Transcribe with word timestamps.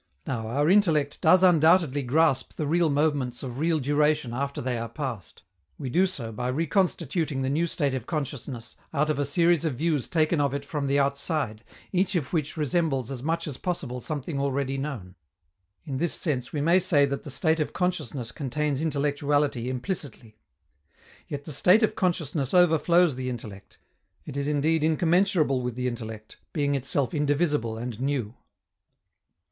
Now, 0.25 0.47
our 0.47 0.67
intellect 0.67 1.21
does 1.21 1.43
undoubtedly 1.43 2.01
grasp 2.01 2.55
the 2.55 2.65
real 2.65 2.89
moments 2.89 3.43
of 3.43 3.59
real 3.59 3.79
duration 3.79 4.33
after 4.33 4.59
they 4.59 4.75
are 4.79 4.89
past; 4.89 5.43
we 5.77 5.91
do 5.91 6.07
so 6.07 6.31
by 6.31 6.47
reconstituting 6.47 7.43
the 7.43 7.51
new 7.51 7.67
state 7.67 7.93
of 7.93 8.07
consciousness 8.07 8.75
out 8.95 9.11
of 9.11 9.19
a 9.19 9.25
series 9.25 9.63
of 9.63 9.75
views 9.75 10.09
taken 10.09 10.41
of 10.41 10.55
it 10.55 10.65
from 10.65 10.87
the 10.87 10.97
outside, 10.97 11.63
each 11.91 12.15
of 12.15 12.33
which 12.33 12.57
resembles 12.57 13.11
as 13.11 13.21
much 13.21 13.45
as 13.45 13.57
possible 13.57 14.01
something 14.01 14.39
already 14.39 14.75
known; 14.75 15.13
in 15.85 15.97
this 15.97 16.15
sense 16.15 16.51
we 16.51 16.61
may 16.61 16.79
say 16.79 17.05
that 17.05 17.21
the 17.21 17.29
state 17.29 17.59
of 17.59 17.71
consciousness 17.71 18.31
contains 18.31 18.81
intellectuality 18.81 19.69
implicitly. 19.69 20.35
Yet 21.27 21.45
the 21.45 21.53
state 21.53 21.83
of 21.83 21.93
consciousness 21.95 22.55
overflows 22.55 23.17
the 23.17 23.29
intellect; 23.29 23.77
it 24.25 24.35
is 24.35 24.47
indeed 24.47 24.83
incommensurable 24.83 25.61
with 25.61 25.75
the 25.75 25.87
intellect, 25.87 26.37
being 26.53 26.73
itself 26.73 27.13
indivisible 27.13 27.77
and 27.77 28.01
new. 28.01 28.33